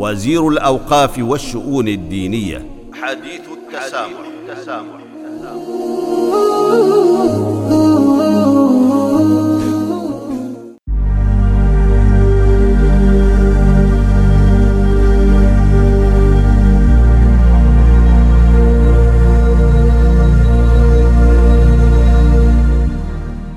وزير 0.00 0.48
الأوقاف 0.48 1.18
والشؤون 1.18 1.88
الدينية. 1.88 2.64
حديث 3.02 3.44
التسامح, 3.52 4.20
التسامح. 4.48 5.00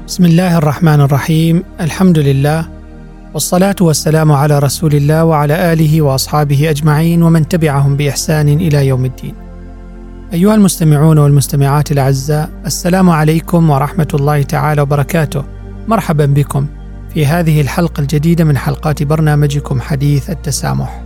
بسم 0.08 0.26
الله 0.26 0.58
الرحمن 0.58 1.02
الرحيم. 1.02 1.64
الحمد 1.80 2.20
لله 2.20 2.73
والصلاة 3.34 3.76
والسلام 3.82 4.32
على 4.32 4.60
رسول 4.60 4.96
الله 4.96 5.26
وعلى 5.26 5.74
آله 5.74 6.02
وأصحابه 6.02 6.70
أجمعين 6.70 7.24
ومن 7.24 7.48
تبعهم 7.48 7.96
بإحسان 7.98 8.48
إلى 8.48 8.88
يوم 8.88 9.06
الدين. 9.06 9.34
أيها 10.34 10.56
المستمعون 10.56 11.18
والمستمعات 11.18 11.92
الأعزاء، 11.92 12.50
السلام 12.66 13.10
عليكم 13.10 13.70
ورحمة 13.70 14.08
الله 14.14 14.42
تعالى 14.42 14.82
وبركاته. 14.82 15.44
مرحبا 15.88 16.26
بكم 16.26 16.68
في 17.14 17.26
هذه 17.26 17.62
الحلقة 17.62 18.02
الجديدة 18.02 18.44
من 18.44 18.58
حلقات 18.58 19.04
برنامجكم 19.04 19.82
حديث 19.82 20.30
التسامح. 20.30 21.04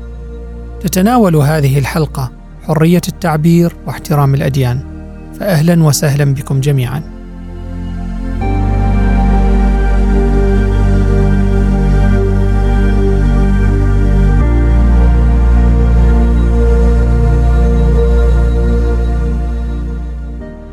تتناول 0.82 1.36
هذه 1.36 1.80
الحلقة 1.80 2.32
حرية 2.64 3.02
التعبير 3.08 3.76
واحترام 3.86 4.34
الأديان. 4.34 4.80
فأهلا 5.40 5.84
وسهلا 5.84 6.34
بكم 6.34 6.60
جميعا. 6.60 7.17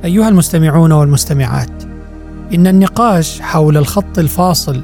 أيها 0.04 0.28
المستمعون 0.28 0.92
والمستمعات، 0.92 1.82
إن 2.54 2.66
النقاش 2.66 3.40
حول 3.40 3.76
الخط 3.76 4.18
الفاصل 4.18 4.82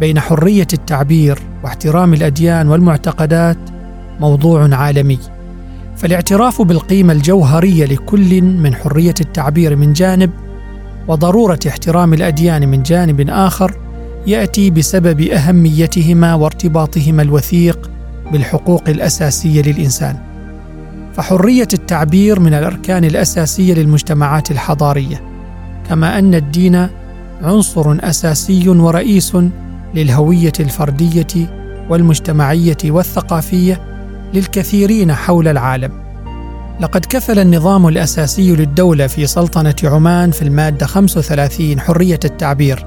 بين 0.00 0.20
حرية 0.20 0.66
التعبير 0.72 1.38
واحترام 1.64 2.14
الأديان 2.14 2.68
والمعتقدات 2.68 3.58
موضوع 4.20 4.74
عالمي. 4.74 5.18
فالاعتراف 5.96 6.62
بالقيمة 6.62 7.12
الجوهرية 7.12 7.84
لكل 7.84 8.42
من 8.42 8.74
حرية 8.74 9.14
التعبير 9.20 9.76
من 9.76 9.92
جانب 9.92 10.30
وضرورة 11.08 11.58
احترام 11.68 12.14
الأديان 12.14 12.68
من 12.68 12.82
جانب 12.82 13.30
آخر 13.30 13.74
يأتي 14.26 14.70
بسبب 14.70 15.20
أهميتهما 15.20 16.34
وارتباطهما 16.34 17.22
الوثيق 17.22 17.90
بالحقوق 18.32 18.88
الأساسية 18.88 19.62
للإنسان. 19.62 20.31
فحرية 21.16 21.68
التعبير 21.74 22.40
من 22.40 22.54
الأركان 22.54 23.04
الأساسية 23.04 23.74
للمجتمعات 23.74 24.50
الحضارية 24.50 25.22
كما 25.88 26.18
أن 26.18 26.34
الدين 26.34 26.88
عنصر 27.42 27.96
أساسي 28.00 28.68
ورئيس 28.68 29.36
للهوية 29.94 30.52
الفردية 30.60 31.62
والمجتمعية 31.88 32.76
والثقافية 32.84 33.80
للكثيرين 34.34 35.12
حول 35.12 35.48
العالم. 35.48 36.02
لقد 36.80 37.06
كفل 37.06 37.38
النظام 37.38 37.88
الأساسي 37.88 38.56
للدولة 38.56 39.06
في 39.06 39.26
سلطنة 39.26 39.74
عمان 39.84 40.30
في 40.30 40.42
المادة 40.42 40.86
35 40.86 41.80
حرية 41.80 42.20
التعبير 42.24 42.86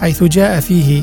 حيث 0.00 0.24
جاء 0.24 0.60
فيه 0.60 1.02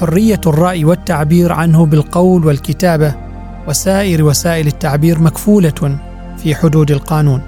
حرية 0.00 0.40
الرأي 0.46 0.84
والتعبير 0.84 1.52
عنه 1.52 1.86
بالقول 1.86 2.46
والكتابة 2.46 3.25
وسائر 3.68 4.24
وسائل 4.24 4.66
التعبير 4.66 5.18
مكفولة 5.18 5.98
في 6.38 6.54
حدود 6.54 6.90
القانون. 6.90 7.40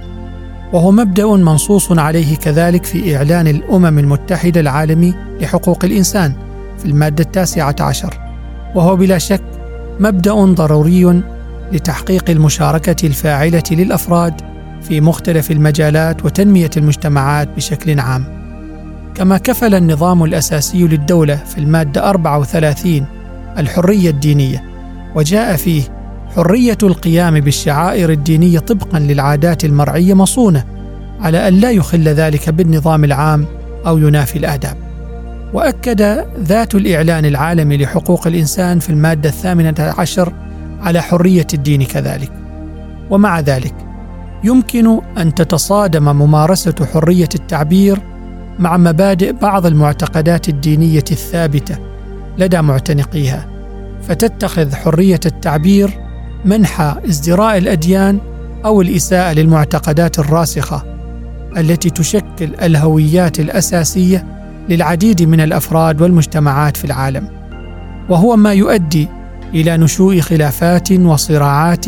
وهو 0.72 0.90
مبدأ 0.90 1.26
منصوص 1.26 1.92
عليه 1.92 2.36
كذلك 2.36 2.84
في 2.84 3.16
إعلان 3.16 3.46
الأمم 3.46 3.98
المتحدة 3.98 4.60
العالمي 4.60 5.14
لحقوق 5.40 5.84
الإنسان 5.84 6.32
في 6.78 6.86
المادة 6.86 7.24
التاسعة 7.24 7.76
عشر. 7.80 8.18
وهو 8.74 8.96
بلا 8.96 9.18
شك 9.18 9.42
مبدأ 10.00 10.44
ضروري 10.44 11.22
لتحقيق 11.72 12.30
المشاركة 12.30 13.06
الفاعلة 13.06 13.62
للأفراد 13.70 14.40
في 14.82 15.00
مختلف 15.00 15.50
المجالات 15.50 16.24
وتنمية 16.24 16.70
المجتمعات 16.76 17.48
بشكل 17.56 18.00
عام. 18.00 18.38
كما 19.14 19.38
كفل 19.38 19.74
النظام 19.74 20.24
الأساسي 20.24 20.82
للدولة 20.82 21.36
في 21.36 21.58
المادة 21.58 22.10
34 22.10 23.06
الحرية 23.58 24.10
الدينية 24.10 24.64
وجاء 25.14 25.56
فيه 25.56 25.82
حرية 26.38 26.78
القيام 26.82 27.40
بالشعائر 27.40 28.10
الدينية 28.10 28.58
طبقا 28.58 28.98
للعادات 28.98 29.64
المرعية 29.64 30.14
مصونة 30.14 30.64
على 31.20 31.48
أن 31.48 31.54
لا 31.54 31.70
يخل 31.70 32.08
ذلك 32.08 32.50
بالنظام 32.50 33.04
العام 33.04 33.44
أو 33.86 33.98
ينافي 33.98 34.38
الآداب. 34.38 34.76
وأكد 35.54 36.26
ذات 36.40 36.74
الإعلان 36.74 37.24
العالمي 37.24 37.76
لحقوق 37.76 38.26
الإنسان 38.26 38.78
في 38.78 38.90
المادة 38.90 39.28
الثامنة 39.28 39.74
عشر 39.98 40.32
على 40.80 41.02
حرية 41.02 41.46
الدين 41.54 41.84
كذلك. 41.84 42.32
ومع 43.10 43.40
ذلك 43.40 43.74
يمكن 44.44 45.00
أن 45.18 45.34
تتصادم 45.34 46.04
ممارسة 46.04 46.86
حرية 46.92 47.28
التعبير 47.34 47.98
مع 48.58 48.76
مبادئ 48.76 49.32
بعض 49.32 49.66
المعتقدات 49.66 50.48
الدينية 50.48 51.04
الثابتة 51.10 51.78
لدى 52.38 52.62
معتنقيها 52.62 53.46
فتتخذ 54.02 54.74
حرية 54.74 55.20
التعبير 55.26 56.07
منح 56.44 56.80
ازدراء 56.80 57.58
الأديان 57.58 58.18
أو 58.64 58.82
الإساءة 58.82 59.32
للمعتقدات 59.32 60.18
الراسخة 60.18 60.84
التي 61.56 61.90
تشكل 61.90 62.54
الهويات 62.62 63.40
الأساسية 63.40 64.26
للعديد 64.68 65.22
من 65.22 65.40
الأفراد 65.40 66.00
والمجتمعات 66.00 66.76
في 66.76 66.84
العالم. 66.84 67.28
وهو 68.08 68.36
ما 68.36 68.52
يؤدي 68.52 69.08
إلى 69.54 69.76
نشوء 69.76 70.20
خلافات 70.20 70.92
وصراعات 70.92 71.86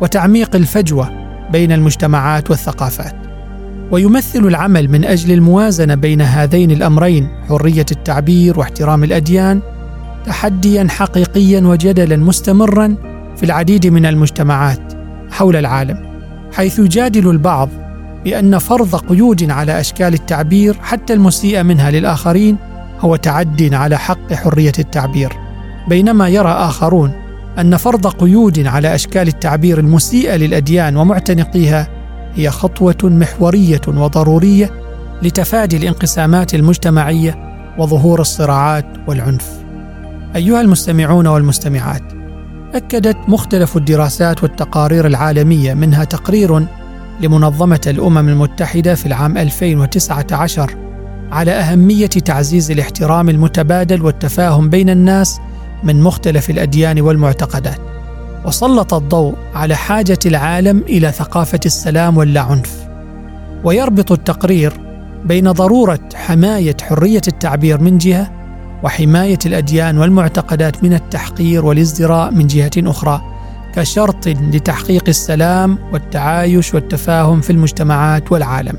وتعميق 0.00 0.56
الفجوة 0.56 1.10
بين 1.52 1.72
المجتمعات 1.72 2.50
والثقافات. 2.50 3.14
ويمثل 3.90 4.46
العمل 4.46 4.88
من 4.88 5.04
أجل 5.04 5.32
الموازنة 5.32 5.94
بين 5.94 6.20
هذين 6.20 6.70
الأمرين 6.70 7.28
حرية 7.48 7.86
التعبير 7.92 8.58
واحترام 8.58 9.04
الأديان 9.04 9.60
تحديا 10.26 10.86
حقيقيا 10.90 11.60
وجدلا 11.60 12.16
مستمرا 12.16 13.09
في 13.40 13.46
العديد 13.46 13.86
من 13.86 14.06
المجتمعات 14.06 14.92
حول 15.30 15.56
العالم 15.56 15.98
حيث 16.52 16.78
يجادل 16.78 17.30
البعض 17.30 17.68
بأن 18.24 18.58
فرض 18.58 18.96
قيود 18.96 19.50
على 19.50 19.80
أشكال 19.80 20.14
التعبير 20.14 20.76
حتى 20.82 21.12
المسيء 21.12 21.62
منها 21.62 21.90
للآخرين 21.90 22.56
هو 23.00 23.16
تعد 23.16 23.74
على 23.74 23.98
حق 23.98 24.32
حرية 24.32 24.72
التعبير. 24.78 25.32
بينما 25.88 26.28
يرى 26.28 26.48
آخرون 26.48 27.12
أن 27.58 27.76
فرض 27.76 28.06
قيود 28.06 28.66
على 28.66 28.94
أشكال 28.94 29.28
التعبير 29.28 29.78
المسيئه 29.78 30.36
للأديان 30.36 30.96
ومعتنقيها 30.96 31.88
هي 32.34 32.50
خطوة 32.50 32.98
محورية 33.04 33.80
وضرورية 33.88 34.70
لتفادي 35.22 35.76
الانقسامات 35.76 36.54
المجتمعية 36.54 37.38
وظهور 37.78 38.20
الصراعات 38.20 38.86
والعنف. 39.08 39.48
أيها 40.36 40.60
المستمعون 40.60 41.26
والمستمعات 41.26 42.19
أكدت 42.74 43.16
مختلف 43.28 43.76
الدراسات 43.76 44.42
والتقارير 44.42 45.06
العالمية 45.06 45.74
منها 45.74 46.04
تقرير 46.04 46.66
لمنظمة 47.20 47.80
الأمم 47.86 48.28
المتحدة 48.28 48.94
في 48.94 49.06
العام 49.06 49.38
2019 49.38 50.76
على 51.32 51.50
أهمية 51.50 52.06
تعزيز 52.06 52.70
الاحترام 52.70 53.28
المتبادل 53.28 54.02
والتفاهم 54.02 54.70
بين 54.70 54.90
الناس 54.90 55.40
من 55.82 56.02
مختلف 56.02 56.50
الأديان 56.50 57.00
والمعتقدات. 57.00 57.78
وسلط 58.44 58.94
الضوء 58.94 59.34
على 59.54 59.76
حاجة 59.76 60.18
العالم 60.26 60.78
إلى 60.78 61.12
ثقافة 61.12 61.60
السلام 61.66 62.16
واللاعنف 62.16 62.88
ويربط 63.64 64.12
التقرير 64.12 64.72
بين 65.24 65.52
ضرورة 65.52 66.00
حماية 66.14 66.76
حرية 66.82 67.22
التعبير 67.28 67.80
من 67.80 67.98
جهة 67.98 68.39
وحماية 68.82 69.38
الأديان 69.46 69.98
والمعتقدات 69.98 70.84
من 70.84 70.94
التحقير 70.94 71.66
والازدراء 71.66 72.30
من 72.30 72.46
جهة 72.46 72.70
أخرى 72.78 73.22
كشرط 73.74 74.28
لتحقيق 74.28 75.04
السلام 75.08 75.78
والتعايش 75.92 76.74
والتفاهم 76.74 77.40
في 77.40 77.50
المجتمعات 77.50 78.32
والعالم. 78.32 78.74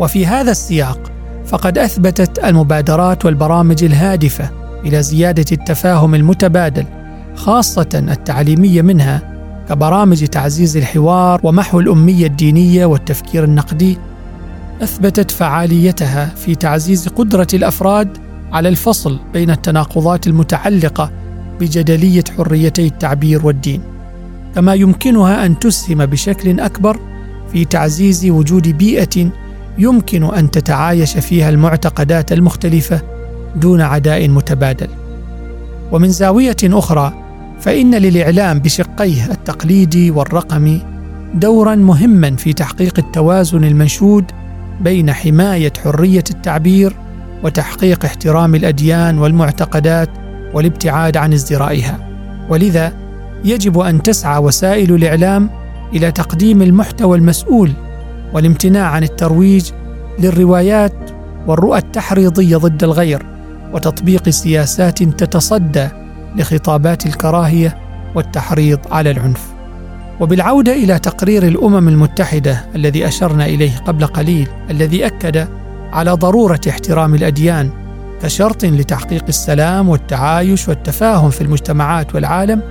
وفي 0.00 0.26
هذا 0.26 0.50
السياق 0.50 1.12
فقد 1.46 1.78
أثبتت 1.78 2.44
المبادرات 2.44 3.24
والبرامج 3.24 3.84
الهادفة 3.84 4.50
إلى 4.84 5.02
زيادة 5.02 5.44
التفاهم 5.52 6.14
المتبادل 6.14 6.84
خاصة 7.34 7.88
التعليمية 7.94 8.82
منها 8.82 9.22
كبرامج 9.68 10.24
تعزيز 10.24 10.76
الحوار 10.76 11.40
ومحو 11.42 11.80
الأمية 11.80 12.26
الدينية 12.26 12.86
والتفكير 12.86 13.44
النقدي 13.44 13.98
أثبتت 14.82 15.30
فعاليتها 15.30 16.24
في 16.24 16.54
تعزيز 16.54 17.08
قدرة 17.08 17.46
الأفراد 17.54 18.18
على 18.52 18.68
الفصل 18.68 19.18
بين 19.32 19.50
التناقضات 19.50 20.26
المتعلقة 20.26 21.10
بجدلية 21.60 22.24
حريتي 22.36 22.86
التعبير 22.86 23.46
والدين 23.46 23.82
كما 24.54 24.74
يمكنها 24.74 25.46
أن 25.46 25.58
تسهم 25.58 26.06
بشكل 26.06 26.60
أكبر 26.60 27.00
في 27.52 27.64
تعزيز 27.64 28.26
وجود 28.26 28.68
بيئة 28.68 29.30
يمكن 29.78 30.24
أن 30.24 30.50
تتعايش 30.50 31.16
فيها 31.18 31.48
المعتقدات 31.48 32.32
المختلفة 32.32 33.02
دون 33.56 33.80
عداء 33.80 34.28
متبادل. 34.28 34.88
ومن 35.92 36.08
زاوية 36.08 36.56
أخرى 36.64 37.12
فإن 37.60 37.94
للإعلام 37.94 38.58
بشقيه 38.58 39.32
التقليدي 39.32 40.10
والرقمي 40.10 40.82
دورا 41.34 41.74
مهما 41.74 42.36
في 42.36 42.52
تحقيق 42.52 42.98
التوازن 42.98 43.64
المنشود 43.64 44.24
بين 44.80 45.12
حماية 45.12 45.72
حرية 45.84 46.24
التعبير 46.30 46.96
وتحقيق 47.42 48.04
احترام 48.04 48.54
الأديان 48.54 49.18
والمعتقدات 49.18 50.10
والابتعاد 50.54 51.16
عن 51.16 51.32
ازدرائها. 51.32 51.98
ولذا 52.50 52.92
يجب 53.44 53.78
أن 53.78 54.02
تسعى 54.02 54.38
وسائل 54.38 54.94
الإعلام 54.94 55.50
إلى 55.94 56.12
تقديم 56.12 56.62
المحتوى 56.62 57.18
المسؤول 57.18 57.72
والامتناع 58.32 58.86
عن 58.86 59.02
الترويج 59.02 59.70
للروايات 60.18 61.10
والرؤى 61.46 61.78
التحريضية 61.78 62.56
ضد 62.56 62.84
الغير 62.84 63.26
وتطبيق 63.72 64.28
سياسات 64.28 65.02
تتصدى 65.02 65.88
لخطابات 66.36 67.06
الكراهية 67.06 67.78
والتحريض 68.14 68.78
على 68.90 69.10
العنف. 69.10 69.46
وبالعودة 70.20 70.72
إلى 70.72 70.98
تقرير 70.98 71.42
الأمم 71.42 71.88
المتحدة 71.88 72.64
الذي 72.74 73.08
أشرنا 73.08 73.46
إليه 73.46 73.76
قبل 73.86 74.06
قليل 74.06 74.48
الذي 74.70 75.06
أكد 75.06 75.48
على 75.96 76.10
ضرورة 76.10 76.60
احترام 76.68 77.14
الأديان 77.14 77.70
كشرط 78.22 78.64
لتحقيق 78.64 79.24
السلام 79.28 79.88
والتعايش 79.88 80.68
والتفاهم 80.68 81.30
في 81.30 81.40
المجتمعات 81.40 82.14
والعالم 82.14 82.62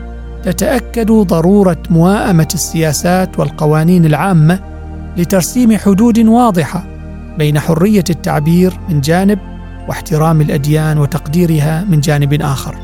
تتأكد 0.44 1.12
ضرورة 1.12 1.78
موائمه 1.90 2.48
السياسات 2.54 3.40
والقوانين 3.40 4.06
العامة 4.06 4.60
لترسيم 5.18 5.78
حدود 5.78 6.20
واضحة 6.20 6.86
بين 7.38 7.60
حرية 7.60 8.04
التعبير 8.10 8.80
من 8.90 9.02
جانب 9.02 9.40
واحترام 9.88 10.42
الأديان 10.42 10.98
وتقديرها 10.98 11.84
من 11.90 12.00
جانب 12.00 12.42
آخر. 12.42 12.76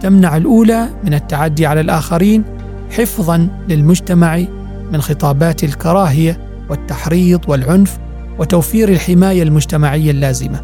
تمنع 0.00 0.36
الأولى 0.36 0.88
من 1.04 1.14
التعدي 1.14 1.66
على 1.66 1.80
الآخرين 1.80 2.44
حفظا 2.90 3.48
للمجتمع 3.68 4.44
من 4.92 5.00
خطابات 5.00 5.64
الكراهية 5.64 6.38
والتحريض 6.70 7.40
والعنف 7.48 7.98
وتوفير 8.38 8.88
الحماية 8.88 9.42
المجتمعية 9.42 10.10
اللازمة. 10.10 10.60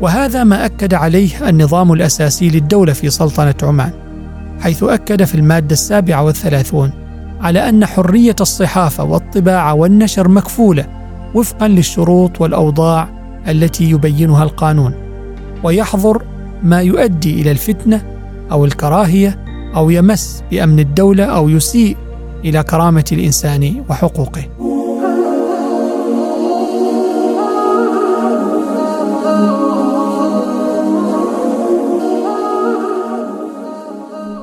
وهذا 0.00 0.44
ما 0.44 0.64
أكد 0.64 0.94
عليه 0.94 1.48
النظام 1.48 1.92
الأساسي 1.92 2.48
للدولة 2.48 2.92
في 2.92 3.10
سلطنة 3.10 3.54
عمان 3.62 3.90
حيث 4.60 4.82
أكد 4.82 5.24
في 5.24 5.34
المادة 5.34 5.72
السابعة 5.72 6.22
والثلاثون 6.22 6.92
على 7.40 7.68
أن 7.68 7.86
حرية 7.86 8.36
الصحافة 8.40 9.04
والطباعة 9.04 9.74
والنشر 9.74 10.28
مكفولة 10.28 10.86
وفقا 11.34 11.68
للشروط 11.68 12.40
والأوضاع 12.40 13.08
التي 13.48 13.90
يبينها 13.90 14.42
القانون 14.42 14.94
ويحظر 15.62 16.22
ما 16.62 16.82
يؤدي 16.82 17.42
إلى 17.42 17.50
الفتنة 17.50 18.02
أو 18.52 18.64
الكراهية 18.64 19.38
أو 19.76 19.90
يمس 19.90 20.44
بأمن 20.50 20.78
الدولة 20.78 21.24
أو 21.24 21.48
يسيء 21.48 21.96
إلى 22.44 22.62
كرامة 22.62 23.04
الإنسان 23.12 23.84
وحقوقه. 23.88 24.42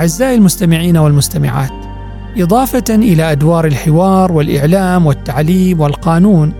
أعزائي 0.00 0.34
المستمعين 0.34 0.96
والمستمعات 0.96 1.72
إضافة 2.36 2.84
إلى 2.90 3.32
أدوار 3.32 3.66
الحوار 3.66 4.32
والإعلام 4.32 5.06
والتعليم 5.06 5.80
والقانون 5.80 6.52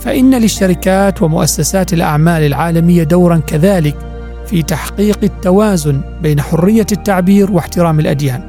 فإن 0.00 0.34
للشركات 0.34 1.22
ومؤسسات 1.22 1.92
الأعمال 1.92 2.42
العالمية 2.42 3.02
دورا 3.02 3.36
كذلك 3.36 3.96
في 4.46 4.62
تحقيق 4.62 5.18
التوازن 5.22 6.00
بين 6.22 6.40
حرية 6.40 6.86
التعبير 6.92 7.52
واحترام 7.52 8.00
الأديان 8.00 8.42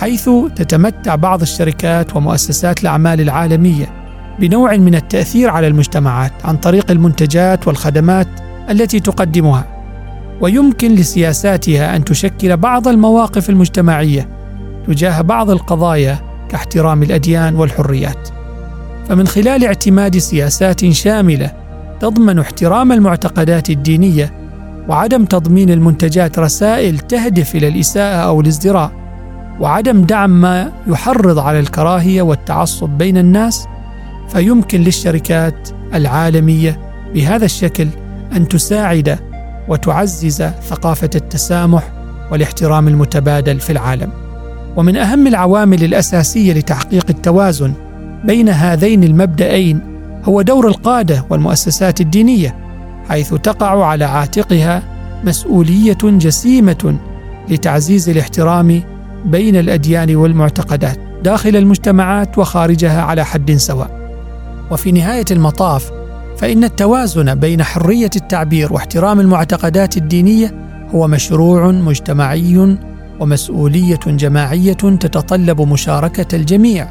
حيث 0.00 0.30
تتمتع 0.56 1.14
بعض 1.14 1.42
الشركات 1.42 2.16
ومؤسسات 2.16 2.82
الأعمال 2.82 3.20
العالمية 3.20 3.86
بنوع 4.38 4.76
من 4.76 4.94
التأثير 4.94 5.50
على 5.50 5.66
المجتمعات 5.66 6.32
عن 6.44 6.56
طريق 6.56 6.90
المنتجات 6.90 7.68
والخدمات 7.68 8.28
التي 8.70 9.00
تقدمها. 9.00 9.73
ويمكن 10.44 10.94
لسياساتها 10.94 11.96
أن 11.96 12.04
تشكل 12.04 12.56
بعض 12.56 12.88
المواقف 12.88 13.50
المجتمعية 13.50 14.28
تجاه 14.86 15.20
بعض 15.20 15.50
القضايا 15.50 16.18
كاحترام 16.48 17.02
الأديان 17.02 17.56
والحريات. 17.56 18.28
فمن 19.08 19.26
خلال 19.26 19.64
اعتماد 19.64 20.18
سياسات 20.18 20.90
شاملة 20.90 21.52
تضمن 22.00 22.38
احترام 22.38 22.92
المعتقدات 22.92 23.70
الدينية 23.70 24.32
وعدم 24.88 25.24
تضمين 25.24 25.70
المنتجات 25.70 26.38
رسائل 26.38 26.98
تهدف 26.98 27.54
إلى 27.54 27.68
الإساءة 27.68 28.16
أو 28.16 28.40
الازدراء 28.40 28.92
وعدم 29.60 30.02
دعم 30.02 30.40
ما 30.40 30.72
يحرض 30.86 31.38
على 31.38 31.60
الكراهية 31.60 32.22
والتعصب 32.22 32.88
بين 32.88 33.18
الناس 33.18 33.66
فيمكن 34.28 34.80
للشركات 34.80 35.68
العالمية 35.94 36.80
بهذا 37.14 37.44
الشكل 37.44 37.88
أن 38.36 38.48
تساعد 38.48 39.33
وتعزز 39.68 40.42
ثقافة 40.42 41.10
التسامح 41.14 41.92
والاحترام 42.30 42.88
المتبادل 42.88 43.60
في 43.60 43.70
العالم 43.70 44.10
ومن 44.76 44.96
أهم 44.96 45.26
العوامل 45.26 45.84
الأساسية 45.84 46.52
لتحقيق 46.52 47.06
التوازن 47.10 47.72
بين 48.24 48.48
هذين 48.48 49.04
المبدأين 49.04 49.80
هو 50.24 50.42
دور 50.42 50.68
القادة 50.68 51.24
والمؤسسات 51.30 52.00
الدينية 52.00 52.56
حيث 53.08 53.34
تقع 53.34 53.86
على 53.86 54.04
عاتقها 54.04 54.82
مسؤولية 55.24 55.98
جسيمة 56.02 56.96
لتعزيز 57.48 58.08
الاحترام 58.08 58.82
بين 59.24 59.56
الأديان 59.56 60.16
والمعتقدات 60.16 60.98
داخل 61.22 61.56
المجتمعات 61.56 62.38
وخارجها 62.38 63.02
على 63.02 63.24
حد 63.24 63.52
سواء. 63.52 64.04
وفي 64.70 64.92
نهاية 64.92 65.24
المطاف 65.30 65.90
فإن 66.44 66.64
التوازن 66.64 67.34
بين 67.34 67.62
حرية 67.62 68.10
التعبير 68.16 68.72
واحترام 68.72 69.20
المعتقدات 69.20 69.96
الدينية 69.96 70.54
هو 70.94 71.08
مشروع 71.08 71.70
مجتمعي 71.70 72.76
ومسؤولية 73.20 74.00
جماعية 74.06 74.72
تتطلب 74.72 75.60
مشاركة 75.60 76.36
الجميع 76.36 76.88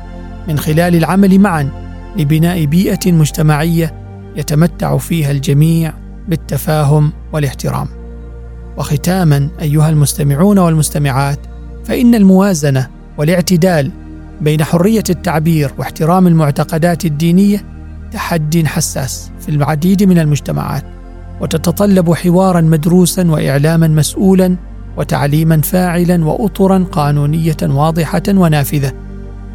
من 0.48 0.60
خلال 0.60 0.96
العمل 0.96 1.40
معا 1.40 1.70
لبناء 2.18 2.66
بيئة 2.66 3.12
مجتمعية 3.12 3.94
يتمتع 4.36 4.98
فيها 4.98 5.32
الجميع 5.32 5.94
بالتفاهم 6.28 7.12
والاحترام. 7.34 7.88
وختاما 8.78 9.50
أيها 9.62 9.90
المستمعون 9.90 10.60
والمستمعات 10.60 11.40
فإن 11.86 12.16
الموازنة 12.16 12.88
والاعتدال 13.18 13.92
بين 14.42 14.64
حرية 14.64 15.04
التعبير 15.10 15.72
واحترام 15.78 16.28
المعتقدات 16.28 17.06
الدينية 17.06 17.73
تحد 18.14 18.66
حساس 18.66 19.32
في 19.40 19.50
العديد 19.50 20.04
من 20.04 20.20
المجتمعات 20.20 20.84
وتتطلب 21.42 22.14
حوارا 22.14 22.62
مدروسا 22.62 23.32
وإعلاما 23.32 23.88
مسؤولا 23.88 24.56
وتعليما 24.98 25.62
فاعلا 25.62 26.26
وأطرا 26.26 26.86
قانونية 26.92 27.58
واضحة 27.64 28.24
ونافذة. 28.30 28.92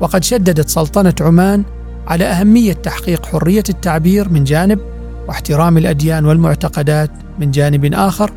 وقد 0.00 0.24
شددت 0.24 0.68
سلطنة 0.68 1.14
عمان 1.20 1.64
على 2.06 2.24
أهمية 2.24 2.72
تحقيق 2.72 3.26
حرية 3.26 3.62
التعبير 3.68 4.28
من 4.28 4.44
جانب 4.44 4.78
واحترام 5.28 5.78
الأديان 5.78 6.24
والمعتقدات 6.24 7.10
من 7.38 7.50
جانب 7.50 7.94
آخر 7.94 8.30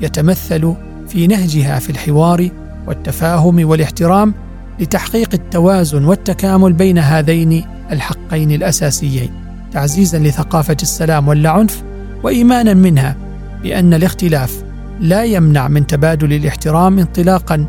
يتمثل 0.00 0.74
في 1.08 1.26
نهجها 1.26 1.78
في 1.78 1.90
الحوار 1.90 2.48
والتفاهم 2.86 3.68
والاحترام 3.68 4.34
لتحقيق 4.80 5.28
التوازن 5.34 6.04
والتكامل 6.04 6.72
بين 6.72 6.98
هذين 6.98 7.64
الحقين 7.92 8.50
الأساسيين. 8.52 9.47
تعزيزا 9.72 10.18
لثقافة 10.18 10.76
السلام 10.82 11.28
واللا 11.28 11.50
عنف 11.50 11.82
وايمانا 12.22 12.74
منها 12.74 13.16
بأن 13.62 13.94
الاختلاف 13.94 14.62
لا 15.00 15.24
يمنع 15.24 15.68
من 15.68 15.86
تبادل 15.86 16.32
الاحترام 16.32 16.98
انطلاقا 16.98 17.66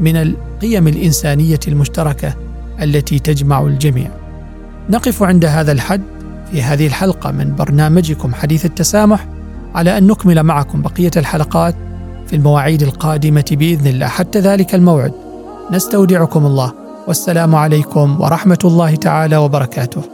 من 0.00 0.16
القيم 0.16 0.88
الإنسانية 0.88 1.60
المشتركة 1.68 2.34
التي 2.82 3.18
تجمع 3.18 3.62
الجميع. 3.62 4.10
نقف 4.90 5.22
عند 5.22 5.44
هذا 5.44 5.72
الحد 5.72 6.02
في 6.50 6.62
هذه 6.62 6.86
الحلقة 6.86 7.30
من 7.30 7.54
برنامجكم 7.54 8.34
حديث 8.34 8.64
التسامح 8.64 9.26
على 9.74 9.98
أن 9.98 10.06
نكمل 10.06 10.42
معكم 10.42 10.82
بقية 10.82 11.10
الحلقات 11.16 11.74
في 12.26 12.36
المواعيد 12.36 12.82
القادمة 12.82 13.44
بإذن 13.50 13.86
الله. 13.86 14.06
حتى 14.06 14.38
ذلك 14.38 14.74
الموعد 14.74 15.12
نستودعكم 15.72 16.46
الله. 16.46 16.72
والسلام 17.08 17.54
عليكم 17.54 18.20
ورحمة 18.20 18.58
الله 18.64 18.94
تعالى 18.94 19.36
وبركاته. 19.36 20.13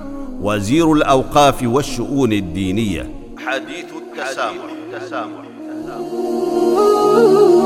وزير 0.41 0.93
الأوقاف 0.93 1.63
والشؤون 1.63 2.33
الدينية 2.33 3.09
حديث 3.37 3.85
التسامح, 3.95 4.63
التسامح. 4.93 5.41
التسامح. 5.69 7.60